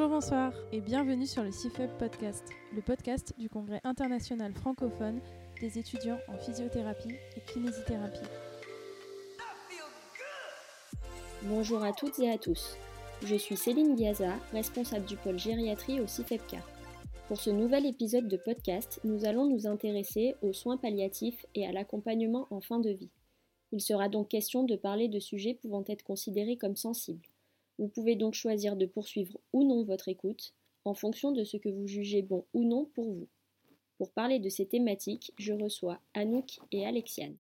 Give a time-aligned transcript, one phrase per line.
[0.00, 5.20] Bonjour, bonsoir et bienvenue sur le CIFEB Podcast, le podcast du Congrès international francophone
[5.60, 8.24] des étudiants en physiothérapie et kinésithérapie.
[11.42, 12.78] Bonjour à toutes et à tous.
[13.26, 16.62] Je suis Céline Diaza, responsable du pôle gériatrie au CIFEPCA.
[17.28, 21.72] Pour ce nouvel épisode de podcast, nous allons nous intéresser aux soins palliatifs et à
[21.72, 23.10] l'accompagnement en fin de vie.
[23.70, 27.29] Il sera donc question de parler de sujets pouvant être considérés comme sensibles.
[27.80, 30.52] Vous pouvez donc choisir de poursuivre ou non votre écoute
[30.84, 33.26] en fonction de ce que vous jugez bon ou non pour vous.
[33.96, 37.36] Pour parler de ces thématiques, je reçois Anouk et Alexiane.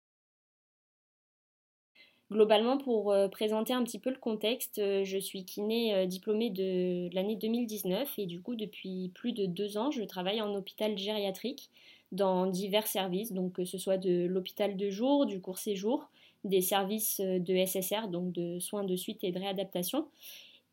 [2.31, 6.51] Globalement, pour euh, présenter un petit peu le contexte, euh, je suis kiné euh, diplômée
[6.51, 10.99] de l'année 2019 et du coup, depuis plus de deux ans, je travaille en hôpital
[10.99, 11.71] gériatrique
[12.13, 16.11] dans divers services, donc que ce soit de l'hôpital de jour, du court séjour,
[16.47, 20.07] des services de SSR, donc de soins de suite et de réadaptation,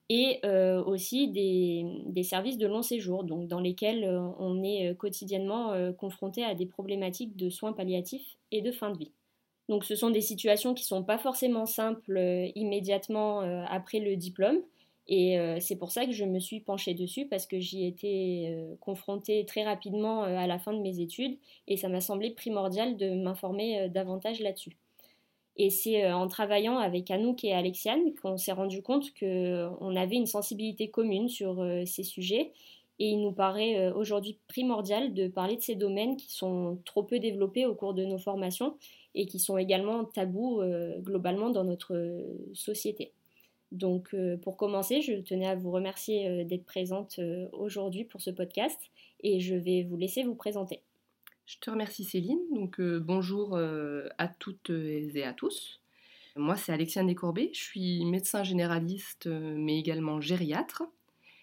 [0.09, 0.41] et
[0.85, 4.05] aussi des, services de long séjour, donc dans lesquels
[4.37, 9.11] on est quotidiennement confronté à des problématiques de soins palliatifs et de fin de vie.
[9.69, 12.19] Donc ce sont des situations qui ne sont pas forcément simples
[12.53, 14.61] immédiatement après le diplôme,
[15.07, 18.45] et euh, c'est pour ça que je me suis penchée dessus parce que j'y étais
[18.47, 22.31] euh, confrontée très rapidement euh, à la fin de mes études et ça m'a semblé
[22.31, 24.77] primordial de m'informer davantage là-dessus.
[25.55, 30.25] Et c'est en travaillant avec Anouk et Alexiane qu'on s'est rendu compte qu'on avait une
[30.25, 32.51] sensibilité commune sur ces sujets
[32.99, 37.19] et il nous paraît aujourd'hui primordial de parler de ces domaines qui sont trop peu
[37.19, 38.77] développés au cours de nos formations
[39.13, 40.61] et qui sont également tabous
[41.03, 41.95] globalement dans notre
[42.53, 43.11] société.
[43.73, 48.21] Donc euh, pour commencer, je tenais à vous remercier euh, d'être présente euh, aujourd'hui pour
[48.21, 48.79] ce podcast
[49.21, 50.81] et je vais vous laisser vous présenter.
[51.45, 52.39] Je te remercie Céline.
[52.53, 53.57] Donc bonjour
[54.17, 55.81] à toutes et à tous.
[56.35, 60.83] Moi c'est Alexiane Descourbet, je suis médecin généraliste mais également gériatre.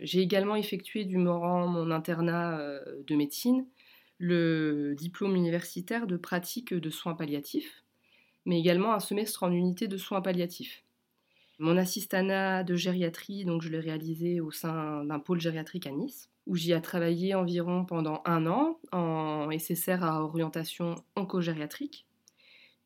[0.01, 2.59] J'ai également effectué du durant mon internat
[3.07, 3.67] de médecine
[4.21, 7.83] le diplôme universitaire de pratique de soins palliatifs,
[8.45, 10.85] mais également un semestre en unité de soins palliatifs.
[11.63, 16.31] Mon assistanat de gériatrie, donc je l'ai réalisé au sein d'un pôle gériatrique à Nice,
[16.47, 22.07] où j'y ai travaillé environ pendant un an en SSR à orientation oncogériatrique.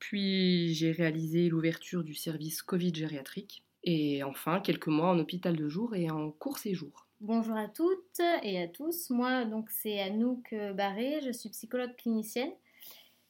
[0.01, 3.62] Puis j'ai réalisé l'ouverture du service Covid gériatrique.
[3.85, 7.06] Et enfin, quelques mois en hôpital de jour et en court séjour.
[7.21, 9.09] Bonjour à toutes et à tous.
[9.11, 11.21] Moi, donc, c'est Anouk Barré.
[11.25, 12.51] Je suis psychologue clinicienne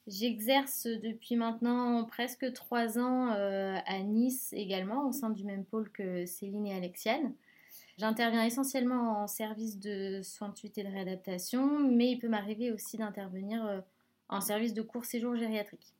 [0.07, 5.91] J'exerce depuis maintenant presque trois ans euh, à Nice également, au sein du même pôle
[5.91, 7.33] que Céline et Alexiane.
[7.97, 12.71] J'interviens essentiellement en service de soins de suite et de réadaptation, mais il peut m'arriver
[12.71, 13.79] aussi d'intervenir euh,
[14.29, 15.95] en service de court séjour gériatrique.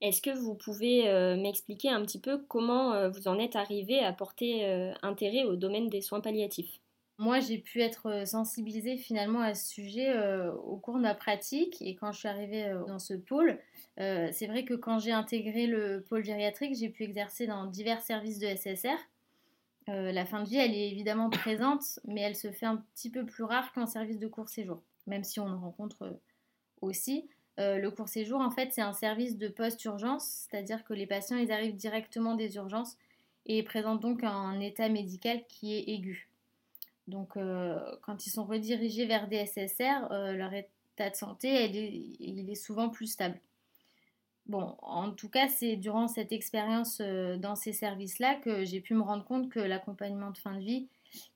[0.00, 4.12] Est-ce que vous pouvez euh, m'expliquer un petit peu comment vous en êtes arrivé à
[4.12, 6.80] porter intérêt au domaine des soins palliatifs?
[7.18, 11.14] Moi, j'ai pu être euh, sensibilisée finalement à ce sujet euh, au cours de ma
[11.14, 13.58] pratique et quand je suis arrivée euh, dans ce pôle.
[13.96, 18.38] c'est vrai que quand j'ai intégré le pôle gériatrique, j'ai pu exercer dans divers services
[18.38, 18.98] de SSR.
[19.86, 23.24] la fin de vie, elle est évidemment présente, mais elle se fait un petit peu
[23.24, 26.20] plus rare qu'en service de court séjour, même si on en rencontre
[26.82, 27.26] aussi.
[27.56, 31.50] le court séjour, en fait, c'est un service de post-urgence, c'est-à-dire que les patients, ils
[31.50, 32.98] arrivent directement des urgences
[33.46, 36.28] et présentent donc un état médical qui est aigu.
[37.08, 41.70] Donc, euh, quand ils sont redirigés vers des SSR, euh, leur état de santé,
[42.20, 43.38] il est souvent plus stable.
[44.46, 48.94] Bon, en tout cas, c'est durant cette expérience euh, dans ces services-là que j'ai pu
[48.94, 50.88] me rendre compte que l'accompagnement de fin de vie,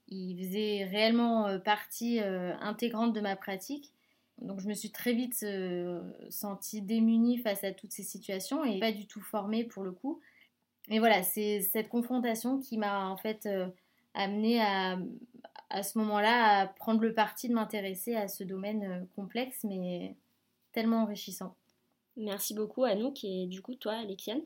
[0.09, 3.93] il faisait réellement partie intégrante de ma pratique.
[4.39, 5.47] Donc, je me suis très vite
[6.29, 10.21] sentie démunie face à toutes ces situations et pas du tout formée pour le coup.
[10.89, 13.49] Mais voilà, c'est cette confrontation qui m'a en fait
[14.15, 14.99] amenée à,
[15.71, 20.17] à ce moment-là à prendre le parti de m'intéresser à ce domaine euh, complexe mais
[20.73, 21.55] tellement enrichissant.
[22.17, 24.43] Merci beaucoup Anouk et du coup toi Alexiane?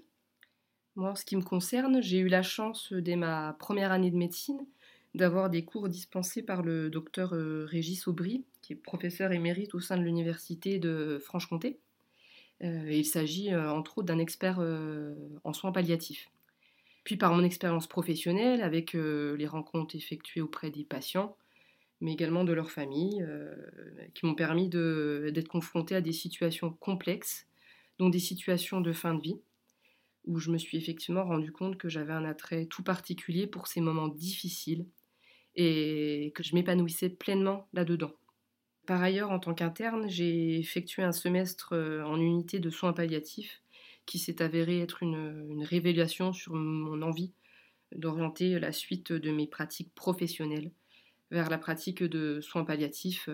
[0.97, 4.16] Moi en ce qui me concerne, j'ai eu la chance dès ma première année de
[4.16, 4.65] médecine
[5.15, 9.81] d'avoir des cours dispensés par le docteur euh, Régis Aubry, qui est professeur émérite au
[9.81, 11.78] sein de l'université de Franche-Comté.
[12.63, 14.60] Euh, il s'agit entre autres d'un expert
[15.45, 16.31] en soins palliatifs
[17.04, 21.36] puis par mon expérience professionnelle avec euh, les rencontres effectuées auprès des patients,
[22.01, 23.54] mais également de leurs familles, euh,
[24.15, 27.47] qui m'ont permis d'être confrontée à des situations complexes,
[27.98, 29.41] dont des situations de fin de vie,
[30.27, 33.80] où je me suis effectivement rendu compte que j'avais un attrait tout particulier pour ces
[33.80, 34.86] moments difficiles
[35.54, 38.12] et que je m'épanouissais pleinement là-dedans.
[38.86, 43.62] Par ailleurs, en tant qu'interne, j'ai effectué un semestre euh, en unité de soins palliatifs
[44.06, 47.33] qui s'est avéré être une, révélation sur mon envie
[47.95, 50.72] d'orienter la suite de mes pratiques professionnelles
[51.30, 53.28] vers la pratique de soins palliatifs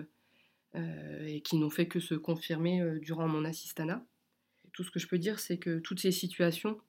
[0.75, 4.05] et qui n'ont fait que se confirmer durant mon assistanat.
[4.71, 6.79] Tout ce que je peux dire, c'est que toutes ces situations,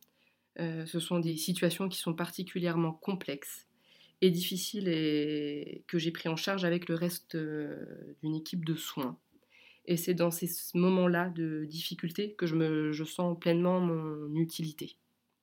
[0.59, 3.67] ce sont des situations qui sont particulièrement complexes
[4.21, 9.19] et difficiles et que j'ai pris en charge avec le reste d'une équipe de soins.
[9.87, 14.97] Et c'est dans ces moments-là de difficulté que je, me, je sens pleinement mon utilité.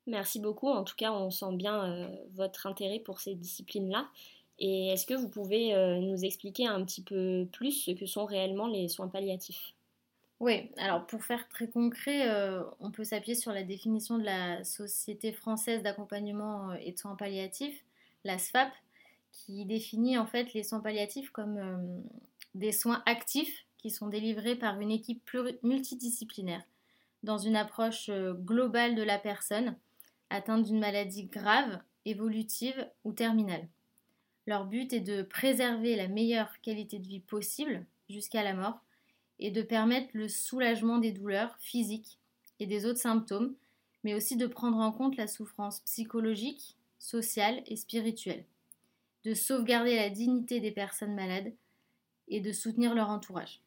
[0.07, 0.69] Merci beaucoup.
[0.69, 4.09] En tout cas, on sent bien euh, votre intérêt pour ces disciplines-là.
[4.57, 8.25] Et est-ce que vous pouvez euh, nous expliquer un petit peu plus ce que sont
[8.25, 9.73] réellement les soins palliatifs?
[10.39, 14.63] Oui, alors pour faire très concret, euh, on peut s'appuyer sur la définition de la
[14.63, 17.83] Société française d'accompagnement et de soins palliatifs,
[18.23, 18.71] la SFAP,
[19.31, 22.03] qui définit en fait les soins palliatifs comme
[22.55, 25.27] des soins actifs qui sont délivrés par une équipe
[25.63, 26.63] multidisciplinaire
[27.23, 29.75] dans une approche euh, globale de la personne
[30.29, 33.67] atteinte d'une maladie grave, évolutive ou terminale.
[34.45, 38.79] Leur but est de préserver la meilleure qualité de vie possible jusqu'à la mort
[39.39, 42.19] et de permettre le soulagement des douleurs physiques
[42.59, 43.55] et des autres symptômes,
[44.03, 48.45] mais aussi de prendre en compte la souffrance psychologique, sociale et spirituelle,
[49.23, 51.53] de sauvegarder la dignité des personnes malades
[52.27, 53.61] et de soutenir leur entourage.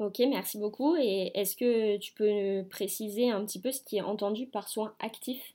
[0.00, 0.96] Ok, merci beaucoup.
[0.96, 4.94] Et est-ce que tu peux préciser un petit peu ce qui est entendu par soins
[4.98, 5.54] actifs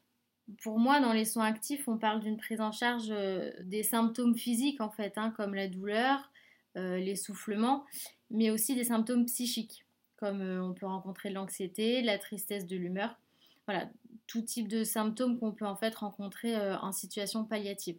[0.62, 4.36] Pour moi, dans les soins actifs, on parle d'une prise en charge euh, des symptômes
[4.36, 6.30] physiques, en fait, hein, comme la douleur,
[6.78, 7.86] euh, l'essoufflement,
[8.30, 9.84] mais aussi des symptômes psychiques,
[10.18, 13.16] comme euh, on peut rencontrer l'anxiété, la tristesse de l'humeur.
[13.66, 13.90] Voilà,
[14.28, 17.98] tout type de symptômes qu'on peut en fait rencontrer en situation palliative.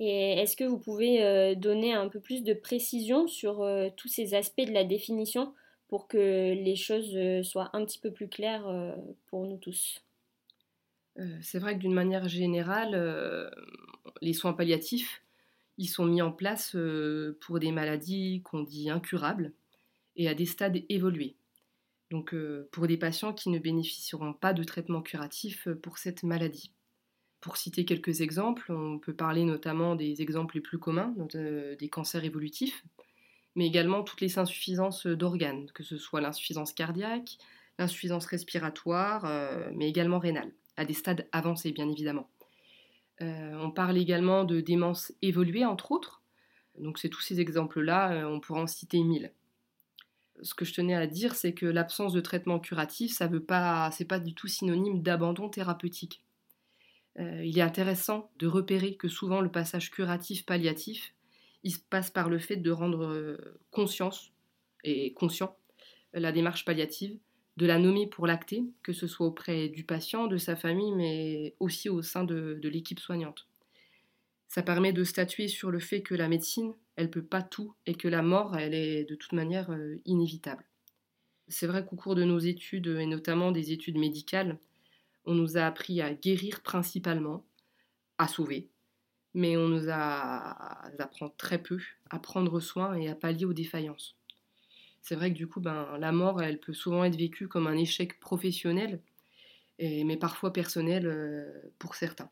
[0.00, 4.08] Et est-ce que vous pouvez euh, donner un peu plus de précision sur euh, tous
[4.08, 5.54] ces aspects de la définition
[5.88, 8.66] pour que les choses euh, soient un petit peu plus claires
[9.26, 10.02] pour nous tous?
[11.42, 13.52] C'est vrai que d'une manière générale,
[14.22, 15.22] les soins palliatifs,
[15.76, 16.74] ils sont mis en place
[17.40, 19.52] pour des maladies qu'on dit incurables
[20.16, 21.36] et à des stades évolués.
[22.10, 22.34] Donc
[22.70, 26.72] pour des patients qui ne bénéficieront pas de traitement curatif pour cette maladie.
[27.42, 31.88] Pour citer quelques exemples, on peut parler notamment des exemples les plus communs, euh, des
[31.88, 32.84] cancers évolutifs,
[33.56, 37.38] mais également toutes les insuffisances d'organes, que ce soit l'insuffisance cardiaque,
[37.80, 42.30] l'insuffisance respiratoire, euh, mais également rénale, à des stades avancés bien évidemment.
[43.22, 46.22] Euh, on parle également de démence évoluée, entre autres.
[46.78, 49.32] Donc c'est tous ces exemples-là, on pourra en citer mille.
[50.42, 53.90] Ce que je tenais à dire, c'est que l'absence de traitement curatif, ça veut pas,
[53.90, 56.22] c'est pas du tout synonyme d'abandon thérapeutique.
[57.18, 61.14] Euh, il est intéressant de repérer que souvent le passage curatif-palliatif,
[61.62, 64.32] il se passe par le fait de rendre euh, conscience
[64.84, 65.56] et conscient
[66.14, 67.18] la démarche palliative,
[67.56, 71.54] de la nommer pour l'acter, que ce soit auprès du patient, de sa famille, mais
[71.60, 73.46] aussi au sein de, l'équipe soignante.
[74.48, 77.94] Ça permet de statuer sur le fait que la médecine, elle peut pas tout et
[77.94, 80.64] que la mort, elle est de toute manière euh, inévitable.
[81.48, 84.58] C'est vrai qu'au cours de nos études, et notamment des études médicales,
[85.24, 87.44] on nous a appris à guérir principalement,
[88.18, 88.70] à sauver,
[89.34, 91.78] mais on nous, apprend très peu
[92.10, 94.16] à prendre soin et à pallier aux défaillances.
[95.00, 98.20] C'est vrai que du coup, ben, la mort, peut souvent être vécue comme un échec
[98.20, 99.02] professionnel,
[99.80, 102.30] mais parfois personnel euh, pour certains.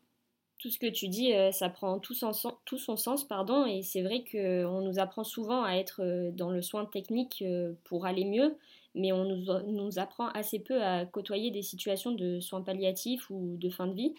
[0.61, 4.23] Tout ce que tu dis, euh, ça prend tout son, sens, pardon, et c'est vrai
[4.31, 7.43] qu'on nous apprend souvent à être euh, dans le soin technique
[7.83, 8.55] pour aller mieux,
[8.93, 13.69] mais on nous, apprend assez peu à côtoyer des situations de soins palliatifs ou de
[13.69, 14.13] fin de vie.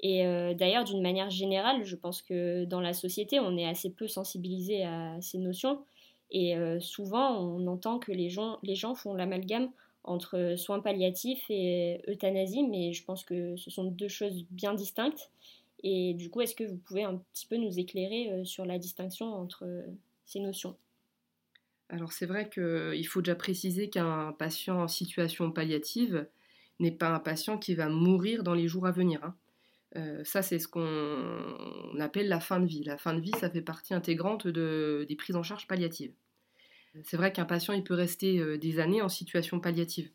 [0.00, 3.90] Et euh, d'ailleurs, d'une manière générale, je pense que dans la société, on est assez
[3.90, 5.80] peu sensibilisé à ces notions.
[6.30, 9.70] Et euh, souvent, on entend que les gens, les gens font l'amalgame
[10.04, 15.30] entre soins palliatifs et euthanasie, mais je pense que ce sont deux choses bien distinctes.
[15.82, 18.78] Et du coup, est-ce que vous pouvez un petit peu nous éclairer euh, sur la
[18.78, 19.66] distinction entre
[20.26, 20.76] ces notions?
[21.90, 26.26] Alors c'est vrai qu'il faut déjà préciser qu'un patient en situation palliative
[26.80, 29.24] n'est pas un patient qui va mourir dans les jours à venir.
[29.24, 29.34] Hein.
[29.96, 32.84] Euh, ça, c'est ce qu'on appelle la fin de vie.
[32.84, 36.12] La fin de vie, ça fait partie intégrante des prises en charge palliatives.
[37.04, 40.10] C'est vrai qu'un patient, il peut rester euh, des années en situation palliative.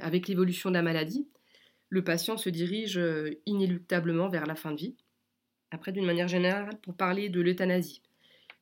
[0.00, 1.26] Avec l'évolution de la maladie,
[1.90, 4.96] le patient se dirige euh, inéluctablement vers la fin de vie.
[5.70, 8.02] Après, d'une manière générale, pour parler de l'euthanasie,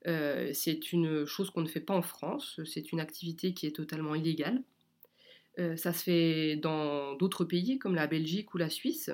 [0.06, 3.75] euh, c'est une chose qu'on ne fait pas en France, c'est une activité qui est
[3.75, 4.62] totalement illégale.
[5.59, 9.11] Euh, ça se fait dans d'autres pays comme la Belgique ou la Suisse.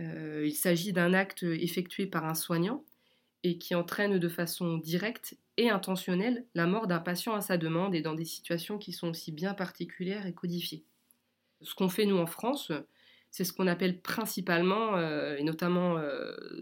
[0.00, 2.84] Il s'agit d'un acte effectué par un soignant
[3.42, 7.96] et qui entraîne de façon directe et intentionnelle la mort d'un patient à sa demande
[7.96, 10.84] et dans des situations qui sont aussi bien particulières et codifiées.
[11.62, 12.70] Ce qu'on fait nous en France,
[13.30, 14.98] c'est ce qu'on appelle principalement,
[15.36, 16.00] et notamment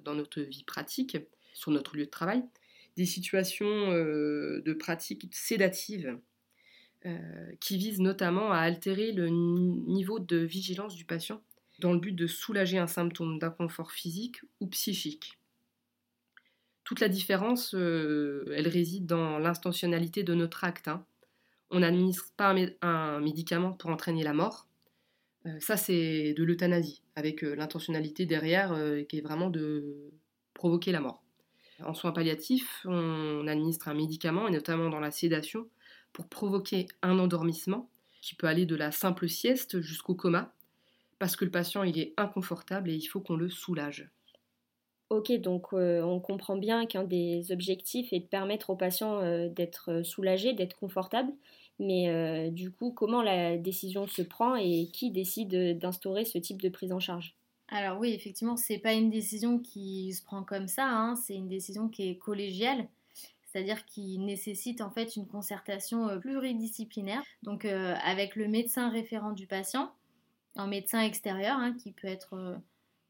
[0.04, 1.16] dans notre vie pratique,
[1.56, 2.44] sur notre lieu de travail,
[2.96, 6.18] des situations euh, de pratiques sédatives
[7.04, 11.42] euh, qui visent notamment à altérer le niveau de vigilance du patient
[11.78, 15.38] dans le but de soulager un symptôme d'inconfort physique ou psychique.
[16.85, 20.88] Toute la différence, euh, elle réside dans l'intentionnalité de notre acte.
[20.88, 21.04] Hein.
[21.70, 24.68] On n'administre pas un, médicament pour entraîner la mort.
[25.61, 28.75] Ça, c'est de l'euthanasie, avec l'intentionnalité derrière
[29.09, 30.12] qui est vraiment de
[30.55, 31.23] provoquer la mort.
[31.85, 35.69] En soins palliatifs, on administre un médicament, et notamment dans la sédation,
[36.12, 37.91] pour provoquer un endormissement
[38.23, 40.55] qui peut aller de la simple sieste jusqu'au coma,
[41.19, 44.11] parce que le patient il est inconfortable et il faut qu'on le soulage.
[45.11, 49.49] Ok, donc euh, on comprend bien qu'un des objectifs est de permettre au patient euh,
[49.49, 51.33] d'être soulagé, d'être confortable,
[51.78, 56.62] mais euh, du coup, comment la décision se prend et qui décide d'instaurer ce type
[56.62, 57.35] de prise en charge?
[57.68, 61.49] Alors oui, effectivement, c'est pas une décision qui se prend comme ça, hein, c'est une
[61.49, 62.88] décision qui est collégiale,
[63.45, 69.33] c'est-à-dire qui nécessite en fait une concertation euh, pluridisciplinaire, donc euh, avec le médecin référent
[69.33, 69.92] du patient,
[70.54, 72.59] un médecin extérieur hein, qui peut être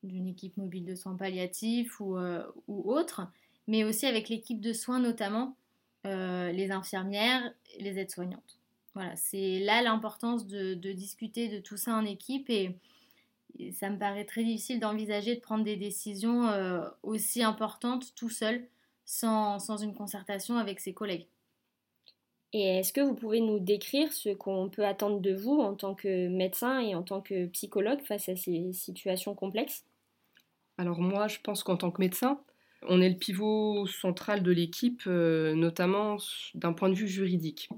[0.02, 2.16] d'une équipe mobile de soins palliatifs ou,
[2.66, 3.28] autre,
[3.68, 5.56] mais aussi avec l'équipe de soins notamment
[6.04, 8.55] les infirmières, les aides-soignantes.
[8.96, 12.78] Voilà, c'est là l'importance de, de, discuter de tout ça en équipe et
[13.72, 18.66] ça me paraît très difficile d'envisager de prendre des décisions euh, aussi importantes tout seul,
[19.04, 21.26] sans, sans, une concertation avec ses collègues.
[22.54, 25.94] Et est-ce que vous pouvez nous décrire ce qu'on peut attendre de vous en tant
[25.94, 29.84] que médecin et en tant que psychologue face à ces situations complexes?
[30.78, 32.40] Alors moi, je pense qu'en tant que médecin,
[32.80, 36.16] on est le pivot central de l'équipe, euh, notamment
[36.54, 37.68] d'un point de vue juridique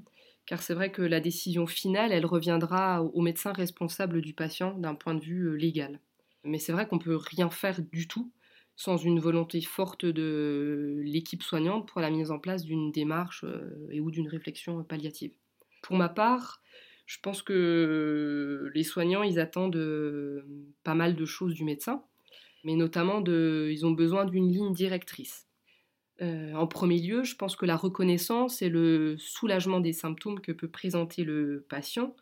[0.49, 4.95] car c'est vrai que la décision finale, elle reviendra au médecin responsable du patient d'un
[4.95, 6.00] point de vue euh, légal.
[6.43, 8.33] Mais c'est vrai qu'on ne peut rien faire du tout
[8.75, 13.88] sans une volonté forte de l'équipe soignante pour la mise en place d'une démarche euh,
[13.90, 15.35] et ou d'une réflexion palliative.
[15.83, 16.62] Pour ma part,
[17.05, 20.47] je pense que les soignants, ils attendent euh,
[20.83, 22.02] pas mal de choses du médecin,
[22.64, 25.48] mais notamment de, ils ont besoin d'une ligne directrice.
[26.20, 30.52] Euh, en premier lieu, je pense que la reconnaissance et le soulagement des symptômes que
[30.52, 32.16] peut présenter le patient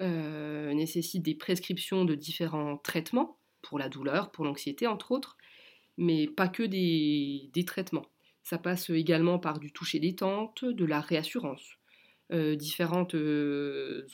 [0.00, 5.36] euh, nécessitent des prescriptions de différents traitements, pour la douleur, pour l'anxiété entre autres,
[5.96, 8.06] mais pas que des, traitements.
[8.44, 11.78] Ça passe également par du toucher détente, de la réassurance,
[12.32, 13.14] euh, différentes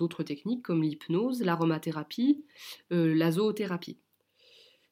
[0.00, 2.47] autres techniques comme l'hypnose, l'aromathérapie,
[2.90, 3.99] la zoothérapie.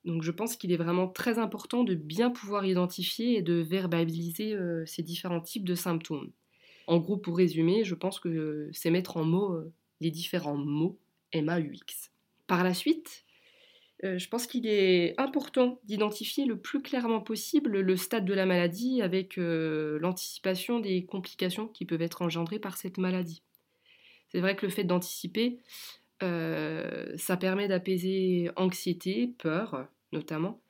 [0.05, 4.55] Donc je pense qu'il est vraiment très important de bien pouvoir identifier et de verbaliser
[4.55, 6.33] euh, ces différents types de symptômes.
[6.87, 10.99] En gros, pour résumer, je pense que c'est mettre en mots euh, les différents mots
[11.35, 12.11] MAUX.
[12.47, 13.25] Par la suite,
[14.03, 18.47] euh, je pense qu'il est important d'identifier le plus clairement possible le stade de la
[18.47, 23.43] maladie avec l'anticipation des complications qui peuvent être engendrées par cette maladie.
[24.31, 30.61] C'est vrai que le fait d'anticiper, euh, ça permet d'apaiser anxiété, peur notamment,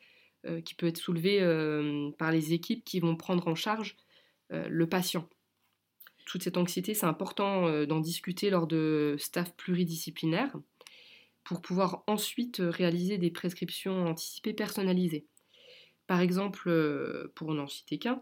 [0.46, 3.96] euh, qui peut être soulevée euh, par les équipes qui vont prendre en charge
[4.52, 5.28] le patient.
[6.26, 10.56] Toute cette anxiété, c'est important d'en discuter lors de staff pluridisciplinaires
[11.44, 15.24] pour pouvoir ensuite réaliser des prescriptions anticipées personnalisées.
[16.08, 18.20] Par exemple, pour n'en citer qu'un,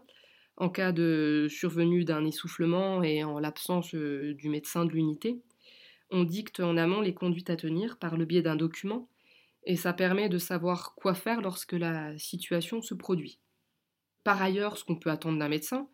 [0.57, 5.41] en cas de survenue d'un essoufflement et en l'absence du médecin de l'unité,
[6.11, 9.09] on dicte en amont les conduites à tenir par le biais d'un document,
[9.65, 13.39] et ça permet de savoir quoi faire lorsque la situation se produit.
[14.23, 15.87] Par ailleurs, ce qu'on peut attendre d'un médecin,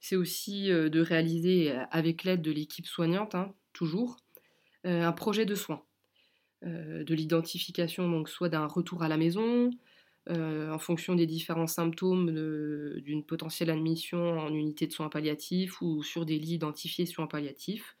[0.00, 4.16] c'est aussi euh, de réaliser, euh, avec l'aide de l'équipe soignante, hein, toujours,
[4.86, 5.82] euh, un projet de soins.
[6.62, 9.70] de l'identification, donc soit d'un retour à la maison,
[10.28, 12.32] en fonction des différents symptômes
[13.00, 17.96] d'une potentielle admission en unité de soins palliatifs ou sur des lits identifiés soins palliatifs,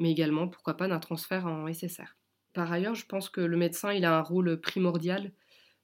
[0.00, 2.16] mais également, pourquoi pas, d'un transfert en SSR.
[2.54, 5.30] Par ailleurs, je pense que le médecin, il a un rôle primordial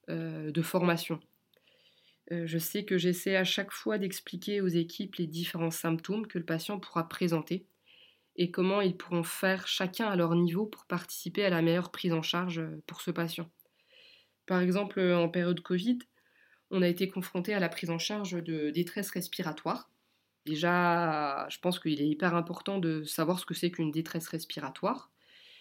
[0.09, 1.21] euh, de formation.
[2.33, 6.39] Euh, je sais que j'essaie à chaque fois d'expliquer aux équipes les différents symptômes que
[6.39, 7.67] le patient pourra présenter
[8.37, 12.13] et comment ils pourront faire chacun à leur niveau pour participer à la meilleure prise
[12.13, 13.51] en charge euh, pour ce patient.
[14.47, 15.99] Par exemple, en période Covid,
[16.71, 19.91] on a été confronté à la prise en charge de détresse respiratoire
[20.47, 25.11] Déjà, je pense qu'il est hyper important de savoir ce que c'est qu'une détresse respiratoire.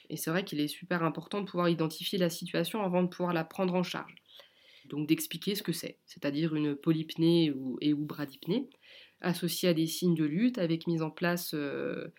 [0.10, 3.34] Et c'est vrai qu'il est super important de pouvoir identifier la situation avant de pouvoir
[3.34, 4.16] la prendre en charge.
[4.86, 8.70] Donc d'expliquer ce que c'est, c'est-à-dire une polypnée ou, et ou bradypnée,
[9.22, 12.14] associée à des signes de lutte avec mise en place euh,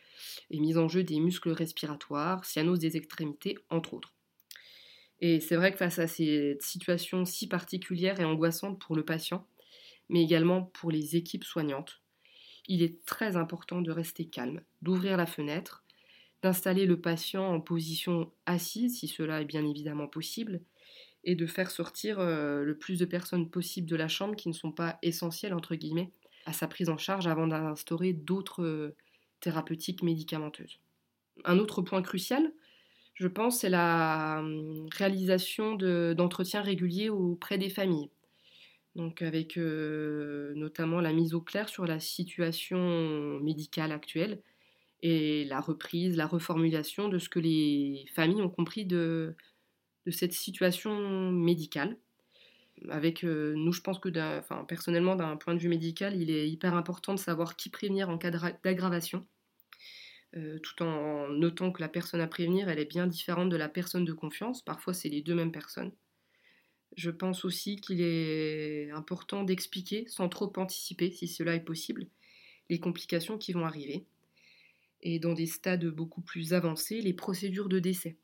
[0.50, 4.14] et mise en jeu des muscles respiratoires, cyanose des extrémités, entre autres.
[5.20, 9.46] Et c'est vrai que face à cette situation si particulière et angoissante pour le patient,
[10.11, 12.02] mais également pour les équipes soignantes.
[12.68, 15.85] Il est très important de rester calme, d'ouvrir la fenêtre,
[16.42, 20.62] d'installer le patient en position assise, si cela est bien évidemment possible,
[21.25, 24.54] et de faire sortir euh, le plus de personnes possible de la chambre qui ne
[24.54, 26.12] sont pas essentielles, entre guillemets,
[26.46, 28.96] à sa prise en charge avant d'instaurer d'autres euh,
[29.40, 30.80] thérapeutiques médicamenteuses.
[31.44, 32.52] Un autre point crucial,
[33.14, 38.11] je pense, c'est la hum, réalisation d'entretiens réguliers auprès des familles.
[38.97, 44.41] Donc avec notamment la mise au clair sur la situation médicale actuelle
[45.03, 49.37] et la reprise, la reformulation de ce que les familles ont compris de,
[50.09, 51.99] cette situation médicale.
[52.88, 54.09] Avec nous, je pense que
[54.65, 58.17] personnellement, d'un point de vue médical, il est hyper important de savoir qui prévenir en
[58.17, 59.26] cas d'aggravation,
[60.33, 64.07] tout en notant que la personne à prévenir, elle est bien différente de la personne
[64.07, 64.62] de confiance.
[64.62, 65.93] Parfois, c'est les deux mêmes personnes.
[66.97, 72.07] Je pense aussi qu'il est important d'expliquer, sans trop anticiper, si cela est possible,
[72.71, 74.07] les complications qui vont arriver.
[75.03, 78.17] Et dans des stades beaucoup plus avancés, les procédures de décès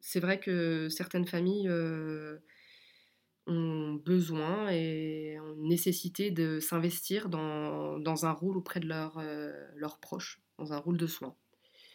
[0.00, 2.38] c'est vrai que certaines familles euh,
[3.46, 10.40] ont besoin et ont nécessité de s'investir dans, un rôle auprès de euh, leurs proches,
[10.58, 11.34] dans un rôle de soin.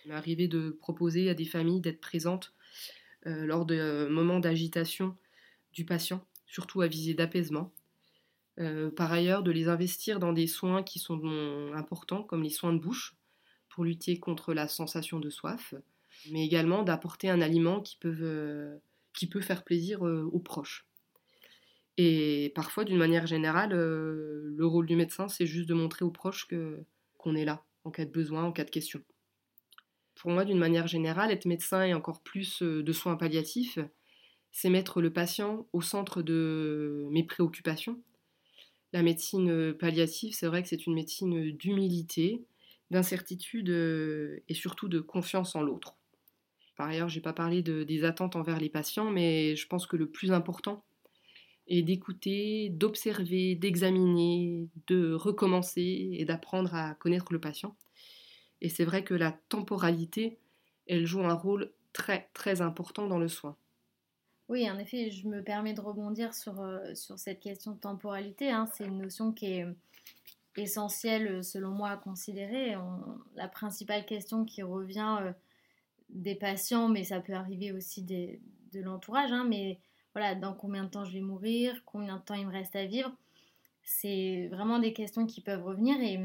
[0.03, 2.53] Il m'est arrivé de proposer à des familles d'être présentes
[3.25, 5.17] euh, lors de moments d'agitation
[5.75, 7.71] du patient, surtout à visée d'apaisement.
[8.95, 11.21] par ailleurs, de les investir dans des soins qui sont
[11.75, 13.15] importants, comme les soins de bouche,
[13.75, 15.75] pour lutter contre la sensation de soif,
[16.31, 18.77] mais également d'apporter un aliment qui, peut, euh,
[19.41, 20.87] faire plaisir euh, aux proches.
[21.97, 26.11] Et parfois, d'une manière générale, euh, le rôle du médecin, c'est juste de montrer aux
[26.11, 26.47] proches
[27.17, 29.01] qu'on est là en cas de besoin, en cas de question.
[30.15, 33.77] Pour moi, d'une manière générale, être médecin et encore plus de soins palliatifs,
[34.55, 38.01] c'est mettre le patient au centre de mes préoccupations.
[38.93, 42.45] La médecine palliative, c'est vrai que c'est une médecine d'humilité,
[42.89, 43.67] d'incertitude
[44.47, 45.97] et surtout de confiance en l'autre.
[46.77, 49.97] Par ailleurs, je n'ai pas parlé des attentes envers les patients, mais je pense que
[49.97, 50.85] le plus important
[51.67, 57.75] est d'écouter, d'observer, d'examiner, de recommencer et d'apprendre à connaître le patient.
[58.61, 60.39] Et c'est vrai que la temporalité,
[60.87, 63.57] elle joue un rôle très très important dans le soin.
[64.47, 68.51] Oui, en effet, je me permets de rebondir sur, euh, cette question de temporalité.
[68.51, 68.67] Hein.
[68.73, 69.65] C'est une notion qui est
[70.55, 72.75] essentielle, selon moi, à considérer.
[73.35, 75.31] la principale question qui revient euh,
[76.09, 79.31] des patients, mais ça peut arriver aussi de l'entourage.
[79.31, 79.79] Hein, mais
[80.13, 82.85] voilà, dans combien de temps je vais mourir, combien de temps il me reste à
[82.85, 83.11] vivre,
[83.83, 86.19] c'est vraiment des questions qui peuvent revenir et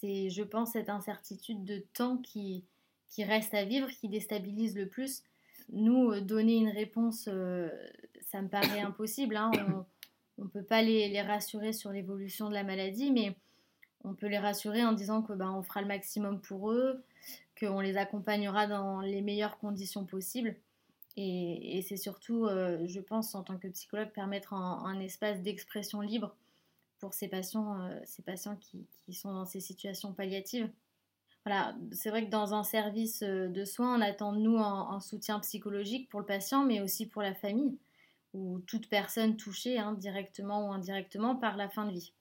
[0.00, 2.64] c'est, je pense, cette incertitude de temps qui
[3.18, 5.22] reste à vivre qui déstabilise le plus.
[5.72, 7.68] Nous, euh, donner une réponse, euh,
[8.22, 9.36] ça me paraît impossible.
[9.36, 9.50] Hein,
[10.38, 13.36] on ne peut pas les, les rassurer sur l'évolution de la maladie, mais
[14.04, 17.02] on peut les rassurer en disant que ben, on fera le maximum pour eux,
[17.58, 20.56] qu'on les accompagnera dans les meilleures conditions possibles.
[21.20, 26.36] Et, c'est surtout, euh, je pense, en tant que psychologue, permettre un, espace d'expression libre
[27.00, 30.70] pour ces patients, ces patients qui, sont dans ces situations palliatives.
[31.44, 35.00] Voilà, c'est vrai que dans un service euh, de soins, on attend de nous un,
[35.00, 37.78] soutien psychologique pour le patient, mais aussi pour la famille
[38.34, 42.12] ou toute personne touchée, hein, directement ou indirectement, par la fin de vie.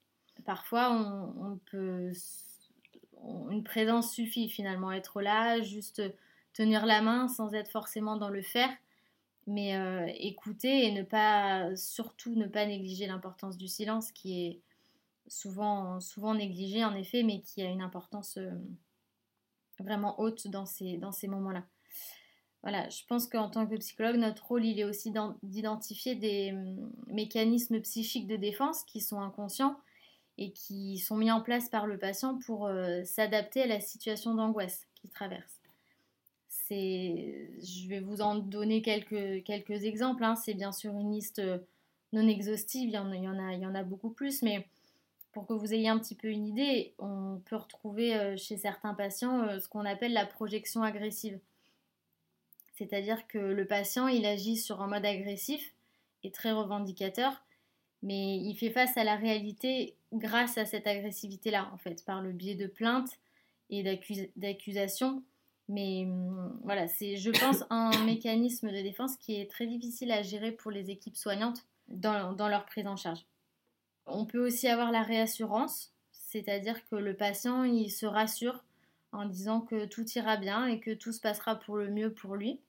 [0.45, 0.89] Parfois,
[1.73, 6.01] une présence suffit finalement, être là, juste
[6.53, 8.69] tenir la main sans être forcément dans le faire,
[9.45, 14.61] mais euh, écouter et ne pas, surtout ne pas négliger l'importance du silence qui est
[15.27, 18.51] souvent, souvent négligé en effet, mais qui a une importance euh,
[19.79, 21.63] vraiment haute dans ces, dans ces moments-là.
[22.63, 25.13] Voilà, je pense qu'en tant que psychologue, notre rôle, il est aussi
[25.43, 29.77] d'identifier des hum, mécanismes psychiques de défense qui sont inconscients
[30.37, 34.33] et qui sont mis en place par le patient pour euh, s'adapter à la situation
[34.33, 35.61] d'angoisse qu'il traverse.
[36.69, 40.23] Je vais vous en donner quelques, quelques exemples.
[40.23, 40.35] Hein.
[40.35, 41.59] C'est bien sûr une liste euh,
[42.13, 44.41] non exhaustive, il y, en, il, y en a, il y en a beaucoup plus,
[44.41, 44.67] mais
[45.37, 48.95] pour que vous ayez un petit peu une idée, on peut retrouver euh, chez certains
[48.95, 51.39] patients ce qu'on appelle la projection agressive.
[52.73, 55.75] C'est-à-dire que le patient, il agit sur un mode agressif
[56.23, 57.43] et très revendicateur,
[58.01, 62.31] mais il fait face à la réalité grâce à cette agressivité-là, en fait, par le
[62.31, 63.19] biais de plaintes
[63.69, 63.83] et
[64.35, 65.21] d'accusations.
[65.69, 70.23] Mais hum, voilà, c'est, je pense, un mécanisme de défense qui est très difficile à
[70.23, 73.23] gérer pour les équipes soignantes dans, dans leur prise en charge.
[74.07, 78.63] On peut aussi avoir la réassurance, c'est-à-dire que le patient, il se rassure
[79.11, 82.35] en disant que tout ira bien et que tout se passera pour le mieux pour
[82.35, 82.59] lui.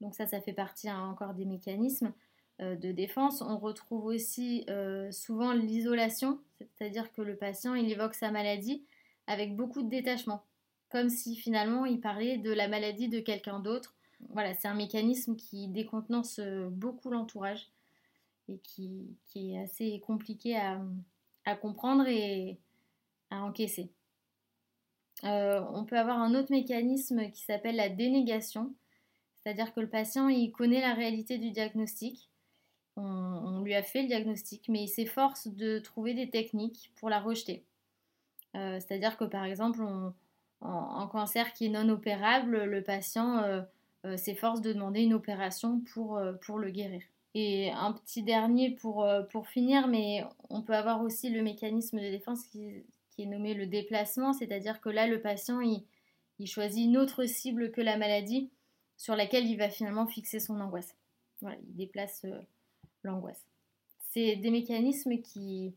[0.00, 2.12] Donc ça, ça fait partie hein, encore des mécanismes.
[2.60, 3.40] de défense.
[3.40, 4.66] On retrouve aussi
[5.12, 8.84] souvent l'isolation, c'est-à-dire que le patient il évoque sa maladie
[9.26, 10.44] avec beaucoup de détachement,
[10.90, 13.94] comme si finalement il parlait de la maladie de quelqu'un d'autre.
[14.28, 16.38] Voilà, c'est un mécanisme qui décontenance
[16.70, 17.70] beaucoup l'entourage
[18.50, 20.80] et qui, est assez compliqué à,
[21.56, 22.58] comprendre et
[23.30, 23.90] à encaisser.
[25.24, 28.74] Euh, on peut avoir un autre mécanisme qui s'appelle la dénégation,
[29.36, 32.28] c'est-à-dire que le patient il connaît la réalité du diagnostic,
[32.96, 37.20] on, lui a fait le diagnostic, mais il s'efforce de trouver des techniques pour la
[37.20, 37.64] rejeter.
[38.56, 39.82] Euh, c'est-à-dire que par exemple,
[40.60, 46.20] en, cancer qui est non opérable, le patient euh, s'efforce de demander une opération pour,
[46.42, 47.02] pour le guérir.
[47.34, 51.98] Et un petit dernier pour, euh, pour finir, mais on peut avoir aussi le mécanisme
[51.98, 52.84] de défense qui,
[53.18, 55.84] est nommé le déplacement, c'est-à-dire que là, le patient, il,
[56.46, 58.48] choisit une autre cible que la maladie
[58.96, 60.94] sur laquelle il va finalement fixer son angoisse.
[61.42, 62.40] Voilà, il déplace euh,
[63.02, 63.44] l'angoisse.
[63.98, 65.74] C'est des mécanismes qui,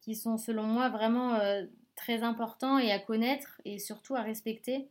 [0.00, 1.64] qui sont, selon moi, vraiment euh,
[1.96, 4.88] très importants et à connaître et surtout à respecter,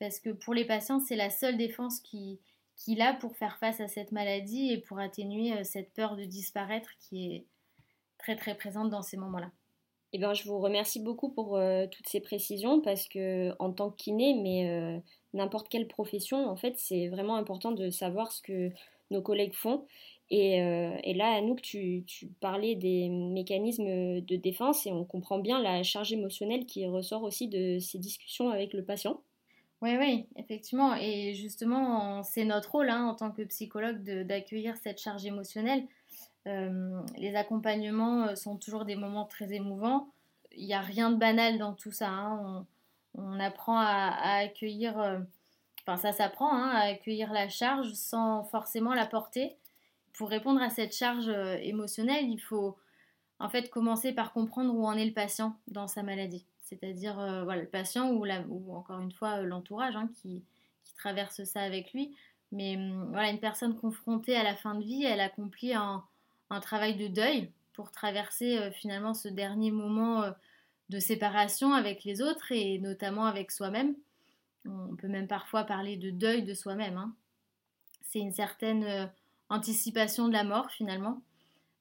[0.00, 2.40] parce que pour les patients, c'est la seule défense qui,
[2.78, 6.24] qu'il a pour faire face à cette maladie et pour atténuer euh, cette peur de
[6.24, 7.46] disparaître qui est
[8.18, 9.50] très très présente dans ces moments-là.
[10.14, 13.90] Eh bien, je vous remercie beaucoup pour euh, toutes ces précisions parce que en tant
[13.90, 14.98] que kiné, mais euh,
[15.34, 18.70] n'importe quelle profession, en fait, c'est vraiment important de savoir ce que
[19.10, 19.86] nos collègues font.
[20.30, 20.60] Et,
[21.14, 26.12] là, Anouk, tu, tu parlais des mécanismes de défense et on comprend bien la charge
[26.12, 29.22] émotionnelle qui ressort aussi de ces discussions avec le patient.
[29.80, 30.94] Oui, oui, effectivement.
[30.96, 35.86] Et justement, c'est notre rôle hein, en tant que psychologue d'accueillir cette charge émotionnelle.
[36.48, 40.08] Euh, les accompagnements euh, sont toujours des moments très émouvants.
[40.56, 42.08] Il n'y a rien de banal dans tout ça.
[42.08, 42.66] Hein.
[43.14, 45.18] On, apprend à, accueillir, euh,
[45.82, 49.56] enfin ça s'apprend, hein, à accueillir la charge sans forcément la porter.
[50.14, 51.28] Pour répondre à cette charge
[51.62, 52.76] émotionnelle, il faut
[53.38, 57.44] en fait commencer par comprendre où en est le patient dans sa maladie c'est-à-dire euh,
[57.44, 58.26] voilà, le patient ou,
[58.74, 60.42] encore une fois euh, l'entourage hein, qui,
[60.96, 62.16] traverse ça avec lui.
[62.50, 66.04] Mais hum, voilà, une personne confrontée à la fin de vie, elle accomplit un,
[66.60, 70.24] travail de deuil pour traverser euh, finalement ce dernier moment
[70.88, 73.94] de séparation avec les autres et notamment avec soi-même.
[74.64, 76.96] On peut même parfois parler de deuil de soi-même.
[76.96, 77.14] Hein.
[78.02, 79.08] C'est une certaine
[79.50, 81.22] anticipation de la mort finalement.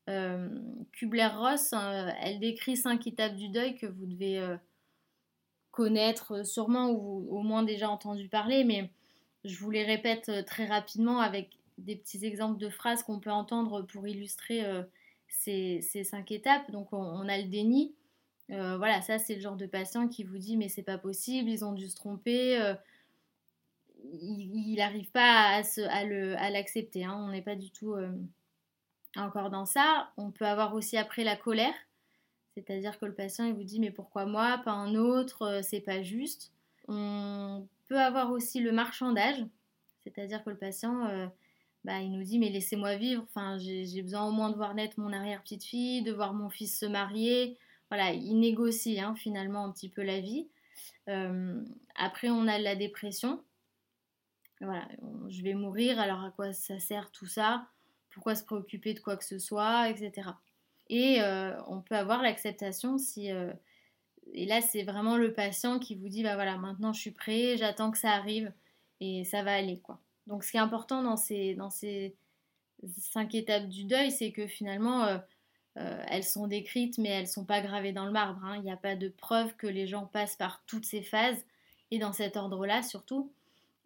[0.06, 1.74] Kubler-Ross,
[2.22, 4.58] elle décrit cinq étapes du deuil que vous devez
[5.78, 8.90] connaître euh, sûrement ou au moins déjà entendu parler, mais
[9.46, 13.30] je vous les répète euh, très rapidement avec des petits exemples de phrases qu'on peut
[13.30, 14.82] entendre pour illustrer euh,
[15.28, 16.72] ces, cinq étapes.
[16.72, 17.94] Donc on, a le déni.
[18.50, 21.64] voilà, ça c'est le genre de patient qui vous dit mais c'est pas possible, ils
[21.64, 22.58] ont dû se tromper.
[24.04, 27.04] il n'arrive pas à, l'accepter.
[27.06, 27.16] Hein.
[27.20, 27.96] On n'est pas du tout
[29.16, 30.10] encore dans ça.
[30.18, 31.76] On peut avoir aussi après la colère.
[32.58, 35.80] C'est-à-dire que le patient il vous dit mais pourquoi moi, pas un autre, euh, c'est
[35.80, 36.52] pas juste.
[36.88, 39.46] On peut avoir aussi le marchandage,
[40.04, 41.28] c'est-à-dire que le patient euh,
[41.84, 45.00] bah, il nous dit mais laissez-moi vivre, enfin j'ai besoin au moins de voir naître
[45.00, 47.60] mon arrière-petite-fille, de voir mon fils se marier.
[47.92, 50.48] Voilà, il négocie hein, finalement un petit peu la vie.
[51.10, 51.64] Euh,
[51.96, 53.44] après on a la dépression.
[54.62, 54.88] Voilà,
[55.30, 57.68] je vais mourir, alors à quoi ça sert tout ça?
[58.10, 60.32] Pourquoi se préoccuper de quoi que ce soit, etc.
[60.90, 63.32] Et euh, on peut avoir l'acceptation si...
[63.32, 63.52] Euh,
[64.34, 67.56] et là, c'est vraiment le patient qui vous dit, bah voilà, maintenant je suis prêt,
[67.58, 68.52] j'attends que ça arrive
[69.00, 70.00] et ça va aller, quoi.
[70.28, 72.14] Donc ce qui est important dans ces, dans ces
[73.00, 75.06] cinq étapes du deuil, c'est que finalement,
[75.78, 78.44] euh, elles sont décrites, mais elles ne sont pas gravées dans le marbre.
[78.44, 78.56] Hein.
[78.58, 81.46] Il n'y a pas de preuve que les gens passent par toutes ces phases,
[81.92, 83.32] et dans cet ordre-là surtout.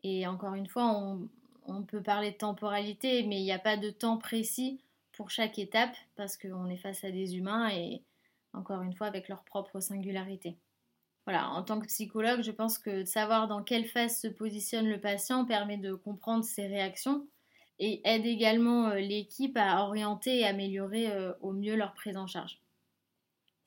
[0.04, 1.28] Et encore une fois, on,
[1.68, 4.80] on, peut parler de temporalité, mais il n'y a pas de temps précis
[5.22, 8.02] pour chaque étape parce qu'on est face à des humains et
[8.54, 10.58] encore une fois avec leur propre singularité.
[11.28, 15.00] Voilà, en tant que psychologue, je pense que savoir dans quelle phase se positionne le
[15.00, 17.28] patient permet de comprendre ses réactions
[17.78, 22.26] et aide également euh, l'équipe à orienter et améliorer euh, au mieux leur prise en
[22.26, 22.60] charge.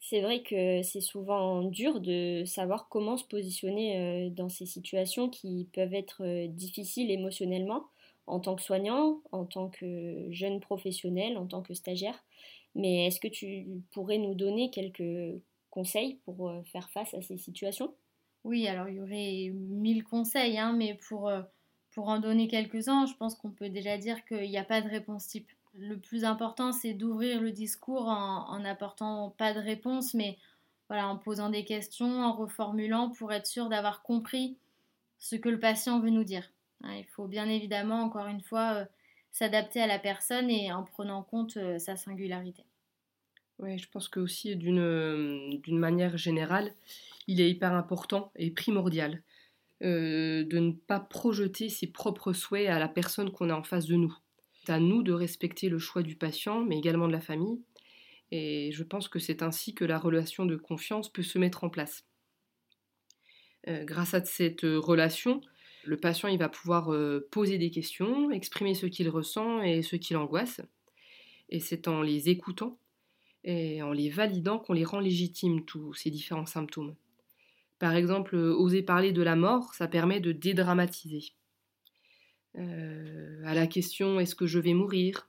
[0.01, 5.31] C'est vrai que c'est souvent dur de savoir comment se positionner euh, dans ces situations
[5.31, 7.85] qui peuvent être difficiles émotionnellement
[8.27, 12.25] en tant que soignant, en tant que jeune professionnel, en tant que stagiaire.
[12.75, 17.37] Mais est-ce que tu pourrais nous donner quelques conseils pour euh, faire face à ces
[17.37, 17.95] situations?
[18.45, 21.43] Oui, alors il y aurait mille conseils, hein, mais pour, euh,
[21.93, 24.89] pour en donner quelques-uns, je pense qu'on peut déjà dire qu'il n'y a pas de
[24.89, 25.51] réponse type.
[25.75, 30.39] Le plus important, c'est d'ouvrir le discours en n'apportant pas de réponse, mais
[30.89, 34.57] voilà, en posant des questions, en reformulant pour être sûr d'avoir compris
[35.19, 36.54] ce que le patient veut nous dire.
[36.85, 38.85] Hein, il faut bien évidemment, encore une fois, euh,
[39.33, 42.65] s'adapter à la personne et en prenant en compte sa singularité.
[43.59, 46.73] Oui, je pense que aussi d'une manière générale,
[47.27, 49.23] il est hyper important et primordial
[49.81, 53.97] de ne pas projeter ses propres souhaits à la personne qu'on a en face de
[53.97, 54.17] nous.
[54.65, 57.61] C'est à nous de respecter le choix du patient, mais également de la famille.
[58.31, 61.69] Et je pense que c'est ainsi que la relation de confiance peut se mettre en
[61.69, 62.07] place.
[63.69, 65.41] Euh, grâce à cette relation,
[65.87, 69.97] le patient il va pouvoir euh, poser des questions, exprimer ce qu'il ressent et ce
[69.97, 70.61] qui l'angoisse.
[71.49, 72.79] Et c'est en les écoutant
[73.45, 76.95] et en les validant qu'on les rend légitimes, tous ces différents symptômes.
[77.79, 81.33] Par exemple, oser parler de la mort, ça permet de dédramatiser.
[82.57, 85.29] Euh, à la question est-ce que je vais mourir?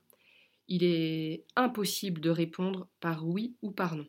[0.68, 4.06] Il est impossible de répondre par oui ou par non.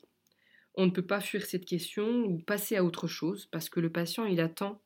[0.75, 3.91] On ne peut pas fuir cette question ou passer à autre chose parce que le
[3.91, 4.79] patient il attend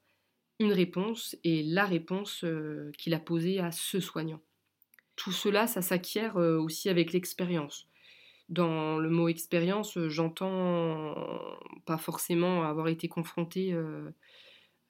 [0.61, 4.39] une réponse et la réponse euh, qu'il a posée à ce soignant.
[5.15, 7.87] Tout cela, ça s'acquiert euh, aussi avec l'expérience.
[8.49, 11.15] Dans le mot expérience, j'entends
[11.85, 13.73] pas forcément avoir été confronté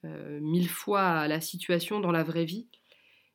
[0.02, 2.66] mille fois à la situation dans la vraie vie,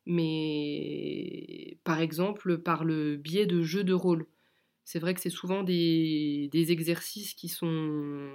[0.04, 4.26] mais par exemple par le biais de jeux de rôle.
[4.84, 8.30] C'est vrai que c'est souvent des, exercices qui sont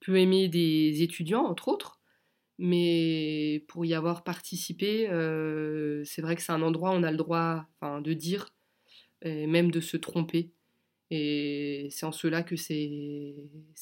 [0.00, 1.98] peu aimés des étudiants, entre autres,
[2.58, 7.10] mais pour y avoir participé, euh, c'est vrai que c'est un endroit où on a
[7.10, 8.54] le droit de dire,
[9.22, 10.52] et même de se tromper.
[11.10, 13.36] Et c'est en cela que c'est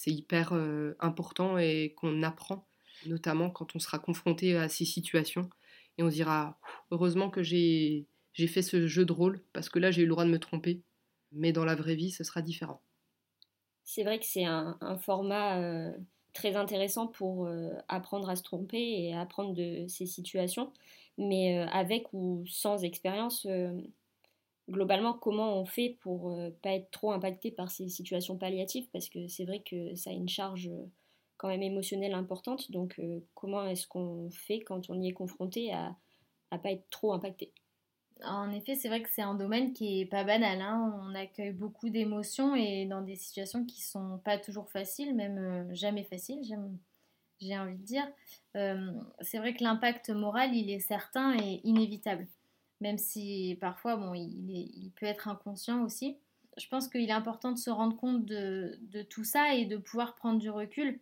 [0.06, 2.66] hyper euh, important et qu'on apprend,
[3.06, 5.48] notamment quand on sera confronté à ces situations
[5.98, 6.58] et on se dira
[6.90, 8.06] heureusement que j'ai
[8.48, 10.82] fait ce jeu de rôle parce que là j'ai eu le droit de me tromper,
[11.30, 12.82] mais dans la vraie vie ce sera différent.
[13.84, 15.92] C'est vrai que c'est un, format euh,
[16.32, 20.72] très intéressant pour euh, apprendre à se tromper et apprendre de ces situations,
[21.18, 23.46] mais euh, avec ou sans expérience,
[24.70, 28.88] globalement comment on fait pour pas être trop impacté par ces situations palliatives?
[28.92, 30.70] Parce que c'est vrai que ça a une charge
[31.42, 32.70] quand même émotionnelle importante.
[32.70, 35.96] Donc, euh, comment est-ce qu'on fait quand on y est confronté à
[36.52, 37.52] ne pas être trop impacté?
[38.24, 40.60] En effet, c'est vrai que c'est un domaine qui est pas banal.
[40.60, 41.00] Hein.
[41.02, 45.74] On accueille beaucoup d'émotions et dans des situations qui sont pas toujours faciles, même euh,
[45.74, 46.42] jamais faciles,
[47.40, 48.06] j'ai envie de dire.
[48.56, 52.26] Euh, c'est vrai que l'impact moral, il est certain et inévitable,
[52.80, 56.18] même si parfois, bon, il, peut être inconscient aussi.
[56.58, 59.76] Je pense qu'il est important de se rendre compte de, de, tout ça et de
[59.78, 61.00] pouvoir prendre du recul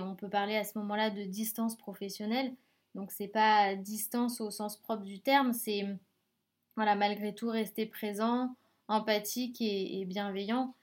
[0.00, 2.54] on peut parler à ce moment-là de distance professionnelle.
[2.94, 5.84] Donc c'est pas distance au sens propre du terme, c'est
[6.76, 8.54] voilà malgré tout rester présent,
[8.88, 10.74] empathique et, bienveillant.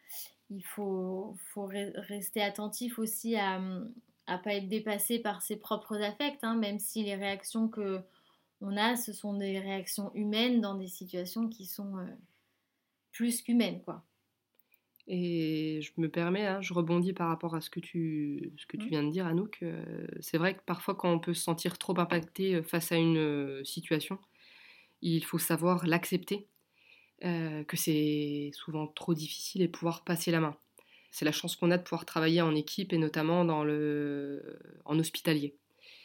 [0.49, 6.43] Il faut, faut rester attentif aussi à ne pas être dépassé par ses propres affects,
[6.43, 8.01] hein, même si les réactions que
[8.63, 12.05] on a, ce sont des réactions humaines dans des situations qui sont euh,
[13.11, 14.03] plus qu'humaines, quoi.
[15.07, 18.77] Et je me permets, hein, je rebondis par rapport à ce que tu, ce que
[18.77, 18.89] tu mmh.
[18.89, 19.59] viens de dire, Anouk.
[19.63, 19.83] Euh,
[20.19, 23.17] c'est vrai que parfois, quand on peut se sentir trop impacté euh, face à une
[23.17, 24.19] euh, situation,
[25.01, 26.47] il faut savoir l'accepter,
[27.21, 30.55] que c'est souvent trop difficile et pouvoir passer la main.
[31.11, 34.97] C'est la chance qu'on a de pouvoir travailler en équipe et notamment dans le, en
[34.97, 35.55] hospitalier.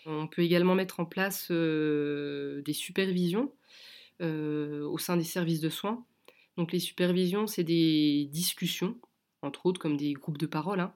[0.04, 3.52] On peut également mettre en place des supervisions
[4.20, 6.04] au sein des services de soins
[6.56, 8.98] donc les supervisions, c'est des discussions,
[9.42, 10.94] entre autres comme des groupes de parole, hein,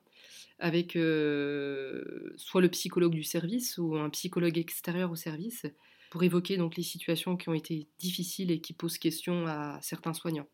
[0.59, 5.67] avec euh, soit le psychologue du service ou un psychologue extérieur au service,
[6.11, 10.13] pour évoquer donc les situations qui ont été difficiles et qui posent question à certains
[10.13, 10.49] soignants.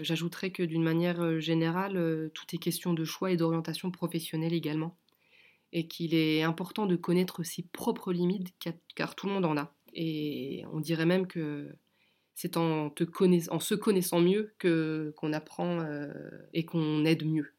[0.00, 4.52] J'ajouterais que d'une manière euh, générale, euh, tout est question de choix et d'orientation professionnelle
[4.52, 4.96] également,
[5.72, 8.54] et qu'il est important de connaître ses propres limites,
[8.94, 9.74] car tout le monde en a.
[9.94, 11.74] Et on dirait même que
[12.36, 12.92] c'est en,
[13.50, 16.12] en se connaissant mieux que qu'on apprend euh,
[16.52, 17.54] et qu'on aide mieux.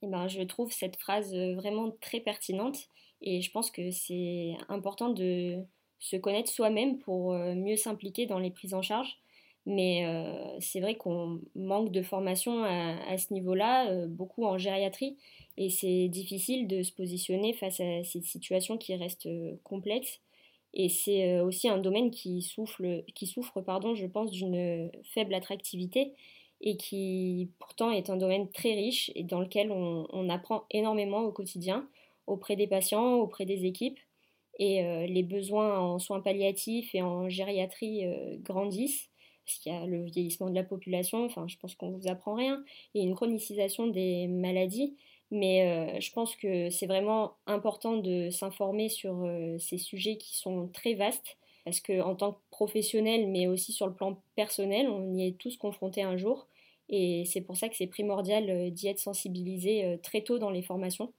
[0.00, 2.88] Eh ben, je trouve cette phrase euh, vraiment très pertinente
[3.20, 5.58] et je pense que c'est important de
[6.02, 9.16] se connaître soi-même pour euh, mieux s'impliquer dans les prises en charge.
[9.64, 10.04] Mais
[10.58, 15.16] c'est vrai qu'on manque de formation à, ce niveau-là, beaucoup en gériatrie,
[15.56, 19.28] et c'est difficile de se positionner face à ces situations qui restent
[19.62, 20.18] complexes
[20.74, 22.82] et c'est euh, aussi un domaine qui souffre,
[23.14, 26.14] qui souffre pardon, je pense, d'une faible attractivité
[26.60, 31.32] et qui pourtant est un domaine très riche et dans lequel on, apprend énormément au
[31.32, 31.88] quotidien
[32.26, 33.98] auprès des patients, auprès des équipes.
[34.58, 39.10] Et euh, les besoins en soins palliatifs et en gériatrie euh, grandissent,
[39.44, 42.08] parce qu'il y a le vieillissement de la population, enfin je pense qu'on ne vous
[42.08, 42.62] apprend rien,
[42.94, 44.96] et une chronicisation des maladies.
[45.30, 49.26] Mais euh, je pense que c'est vraiment important de s'informer sur
[49.58, 53.94] ces sujets qui sont très vastes parce qu'en tant que professionnel, mais aussi sur le
[53.94, 56.48] plan personnel, on y est tous confrontés un jour.
[56.90, 61.14] Et c'est pour ça que c'est primordial d'y être sensibilisé très tôt dans les formations.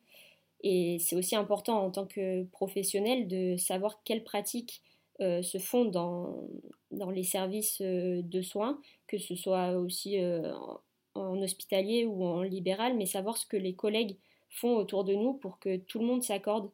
[0.63, 4.81] Et c'est aussi important en tant que professionnel de savoir quelles pratiques
[5.19, 6.43] se font dans,
[6.91, 10.17] dans les services de soins, que ce soit aussi
[11.15, 14.17] en hospitalier ou en libéral, mais savoir ce que les collègues
[14.49, 16.69] font autour de nous pour que tout le monde s'accorde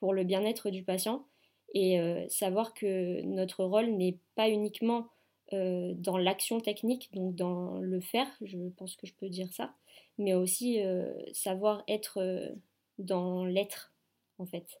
[0.00, 1.24] pour le bien-être du patient
[1.72, 5.08] et euh, savoir que notre rôle n'est pas uniquement
[5.52, 9.74] euh, dans l'action technique, donc dans le faire, je pense que je peux dire ça,
[10.16, 12.54] mais aussi euh, savoir être
[12.98, 13.92] dans l'être
[14.38, 14.80] en fait.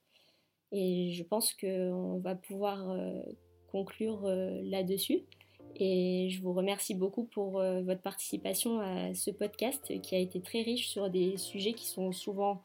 [0.72, 2.96] Et je pense qu'on va pouvoir
[3.68, 5.24] conclure là-dessus.
[5.76, 10.40] Et je vous remercie beaucoup pour euh, votre participation à ce podcast qui a été
[10.40, 12.62] très riche sur des sujets qui sont souvent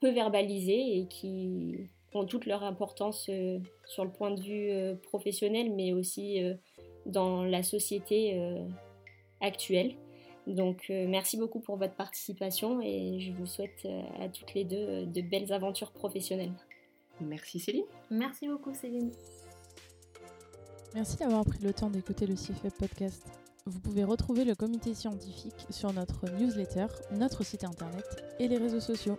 [0.00, 4.94] peu verbalisés et qui ont toute leur importance euh, sur le point de vue euh,
[4.94, 6.40] professionnel, mais aussi
[7.06, 8.40] dans la société
[9.40, 9.94] actuelle.
[10.46, 13.86] Donc merci beaucoup pour votre participation et je vous souhaite
[14.20, 16.52] à toutes les deux de belles aventures professionnelles.
[17.20, 17.84] Merci Céline.
[18.10, 19.10] Merci beaucoup Céline.
[20.94, 23.24] Merci d'avoir pris le temps d'écouter le CIFEP podcast.
[23.66, 28.04] Vous pouvez retrouver le comité scientifique sur notre newsletter, notre site internet
[28.38, 29.16] et les réseaux sociaux.